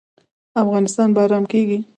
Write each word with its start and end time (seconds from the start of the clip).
افغانستان 0.61 1.07
به 1.15 1.19
ارام 1.25 1.43
کیږي 1.51 1.79